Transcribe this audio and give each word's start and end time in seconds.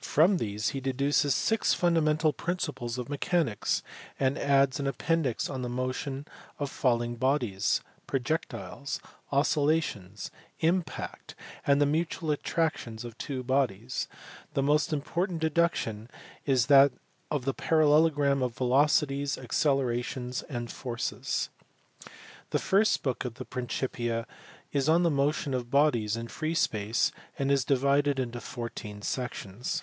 From 0.00 0.36
these 0.36 0.68
he 0.68 0.80
deduces 0.80 1.34
six 1.34 1.74
fundamental 1.74 2.32
principles 2.32 2.98
of 2.98 3.08
mechanics, 3.08 3.82
and 4.20 4.36
addsan^ 4.36 4.88
apporirHy 4.88 5.34
nn 5.34 5.66
the_motiorL 5.66 6.24
..of. 6.60 6.70
.falling 6.70 7.16
projectiles, 8.06 9.00
oscill^ti^s^nj^iiLct^ 9.32 10.30
aiid 10.62 10.84
4he 10.84 11.36
fimtu&i 11.64 12.32
attractions 12.32 13.02
oJLtwo 13.02 13.44
bodies. 13.44 14.06
The 14.52 14.62
most 14.62 14.92
important 14.92 15.40
deduction 15.40 16.08
is 16.46 16.66
that 16.66 16.92
of 17.28 17.44
the 17.44 17.54
parallelogram 17.54 18.40
of 18.40 18.54
velocities, 18.54 19.36
accelerations, 19.36 20.42
and 20.42 20.70
forces. 20.70 21.50
The 22.50 22.60
first 22.60 23.02
book 23.02 23.24
of 23.24 23.34
the 23.34 23.44
Principia 23.44 24.28
is 24.70 24.88
on 24.88 25.02
the 25.02 25.10
motion 25.10 25.52
of 25.54 25.72
bodies 25.72 26.16
in 26.16 26.28
free 26.28 26.54
space, 26.54 27.10
and 27.36 27.50
is 27.50 27.64
divided 27.64 28.20
into 28.20 28.40
fourteen 28.40 29.02
sections. 29.02 29.82